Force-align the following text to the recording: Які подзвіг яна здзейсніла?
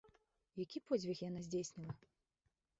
Які 0.63 0.81
подзвіг 0.87 1.23
яна 1.29 1.45
здзейсніла? 1.45 1.95